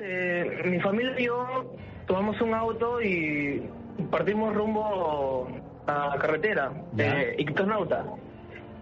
[0.00, 1.74] eh, mi familia y yo
[2.06, 3.62] tomamos un auto y
[4.10, 5.48] partimos rumbo
[5.86, 8.04] a la carretera de Ictonauta.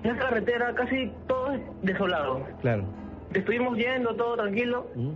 [0.02, 2.46] En esa carretera casi todo es desolado.
[2.60, 2.84] Claro.
[3.32, 5.10] Estuvimos yendo todo tranquilo ¿Mm?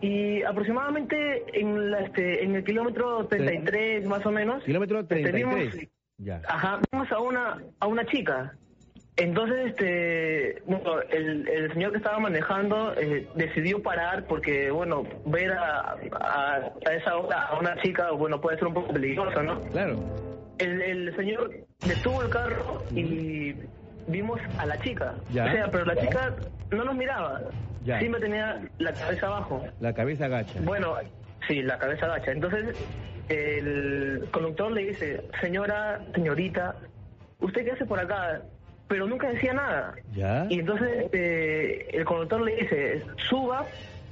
[0.00, 4.62] y aproximadamente en, la, este, en el kilómetro 33 más o menos.
[4.64, 5.44] Kilómetro este, 33.
[5.74, 5.88] vimos-
[6.18, 6.40] Ya.
[6.48, 8.54] Ajá, vimos a una, a una chica.
[9.16, 15.52] Entonces, este, bueno, el, el señor que estaba manejando eh, decidió parar porque, bueno, ver
[15.52, 16.54] a, a,
[16.86, 19.60] a esa hora a una chica, bueno, puede ser un poco peligroso, ¿no?
[19.70, 19.96] Claro.
[20.58, 21.50] El, el señor
[21.86, 23.54] detuvo el carro y
[24.06, 25.14] vimos a la chica.
[25.30, 25.44] Ya.
[25.44, 26.34] O sea, pero la chica
[26.70, 27.40] no nos miraba.
[27.84, 27.98] Ya.
[27.98, 29.62] Siempre tenía la cabeza abajo.
[29.80, 30.58] La cabeza agacha.
[30.62, 30.94] Bueno,
[31.48, 32.30] sí, la cabeza agacha.
[32.32, 32.76] Entonces,
[33.28, 36.76] el conductor le dice, señora, señorita,
[37.40, 38.42] ¿usted qué hace por acá?
[38.92, 39.94] Pero nunca decía nada.
[40.14, 40.46] Ya.
[40.50, 43.64] Y entonces este, el conductor le dice, suba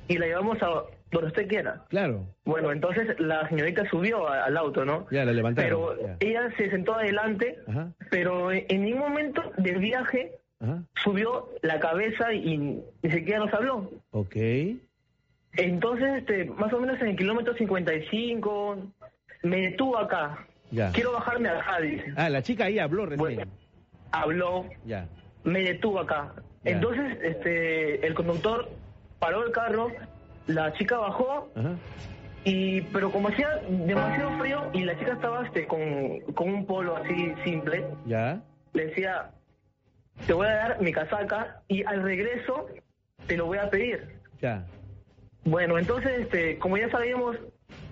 [0.08, 1.84] y la llevamos a donde usted quiera.
[1.90, 2.24] Claro.
[2.46, 5.06] Bueno, entonces la señorita subió a- al auto, ¿no?
[5.10, 5.68] Ya, la levantaron.
[5.68, 6.16] Pero Ya.
[6.20, 7.92] ella se sentó adelante, Ajá.
[8.10, 10.82] pero en ningún momento del viaje Ajá.
[11.04, 13.90] subió la cabeza y ni siquiera nos habló.
[14.12, 14.36] Ok.
[15.56, 18.78] Entonces, este, más o menos en el kilómetro 55,
[19.42, 20.46] me detuvo acá.
[20.70, 20.90] Ya.
[20.92, 22.14] Quiero bajarme acá, dice.
[22.16, 23.18] Ah, la chica ahí habló recién.
[23.18, 23.42] Bueno,
[24.12, 25.06] habló, Ya.
[25.44, 26.32] me detuvo acá.
[26.64, 26.72] Ya.
[26.72, 28.68] Entonces, este, el conductor
[29.18, 29.90] paró el carro,
[30.46, 31.72] la chica bajó, Ajá.
[32.44, 36.96] y pero como hacía demasiado frío y la chica estaba este, con, con un polo
[36.96, 38.40] así simple, Ya.
[38.72, 39.30] le decía,
[40.26, 42.66] te voy a dar mi casaca y al regreso
[43.26, 44.16] te lo voy a pedir.
[44.40, 44.64] Ya.
[45.44, 47.36] Bueno, entonces, este, como ya sabíamos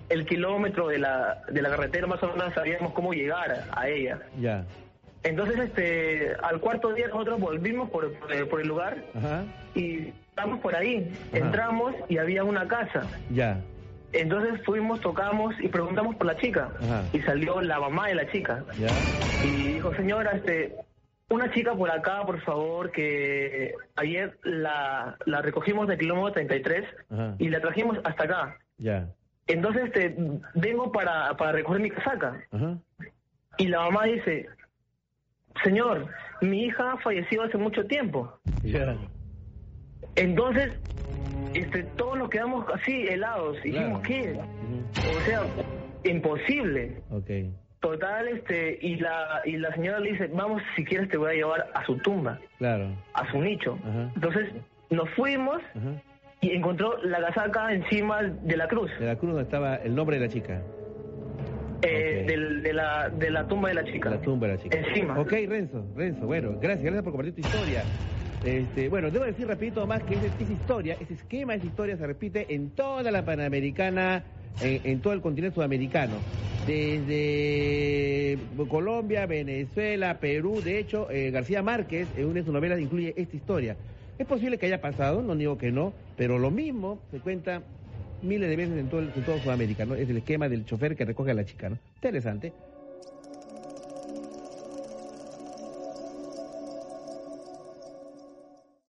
[0.09, 3.87] el kilómetro de la, de la carretera, más o menos sabíamos cómo llegar a, a
[3.89, 4.19] ella.
[4.39, 4.65] Ya.
[5.23, 9.43] Entonces, este, al cuarto día nosotros volvimos por, por el- por el lugar Ajá.
[9.75, 11.11] y estamos por ahí.
[11.29, 11.37] Ajá.
[11.37, 13.05] Entramos y había una casa.
[13.29, 13.59] Ya.
[14.13, 16.69] Entonces fuimos, tocamos y preguntamos por la chica.
[16.81, 17.03] Ajá.
[17.13, 18.63] Y salió la mamá de la chica.
[18.79, 18.87] Ya.
[19.45, 20.75] Y dijo, señora, este,
[21.29, 27.35] una chica por acá, por favor, que ayer la, la recogimos del kilómetro 33 Ajá.
[27.37, 28.57] y la trajimos hasta acá.
[28.77, 29.09] Ya.
[29.47, 30.15] Entonces, este,
[30.55, 32.39] vengo para, para recoger mi casaca.
[32.51, 32.77] Ajá.
[33.57, 34.47] Y la mamá dice,
[35.63, 36.07] señor,
[36.41, 38.31] mi hija falleció hace mucho tiempo.
[38.63, 38.95] Ya.
[40.15, 40.77] Entonces,
[41.53, 43.57] este, todos nos quedamos así helados.
[43.63, 44.03] Y dijimos, Claro.
[44.03, 44.39] ¿qué?
[45.17, 45.41] O sea,
[46.03, 47.01] imposible.
[47.79, 51.33] Total, este, y la, y la señora le dice, vamos, si quieres te voy a
[51.35, 52.89] llevar a su tumba, Claro.
[53.13, 53.77] a su nicho.
[53.83, 54.11] Ajá.
[54.15, 54.49] Entonces,
[54.89, 56.01] nos fuimos Ajá.
[56.41, 60.19] y encontró la casaca encima de la cruz, De la cruz donde estaba el nombre
[60.19, 60.61] de la chica.
[61.81, 64.09] Eh, del- de, la, de la tumba de la chica.
[64.09, 64.77] La tumba de la chica.
[64.77, 65.19] Encima.
[65.19, 67.83] Ok, Renzo, Renzo, bueno, gracias, gracias por compartir tu historia.
[68.43, 72.07] Este, bueno, debo decir rapidito más que esa, esa historia, ese esquema, esa historia se
[72.07, 74.23] repite en toda la Panamericana,
[74.61, 76.23] en, en todo el continente sudamericano.
[76.65, 78.37] Desde
[78.69, 83.35] Colombia, Venezuela, Perú, de hecho, eh, García Márquez, en una de sus novelas, incluye esta
[83.35, 83.75] historia.
[84.17, 87.63] Es posible que haya pasado, no digo que no, pero lo mismo se cuenta
[88.21, 89.95] miles de veces en todo, en todo Sudamérica, ¿no?
[89.95, 91.77] Es el esquema del chofer que recoge a la chica, ¿no?
[91.95, 92.53] Interesante.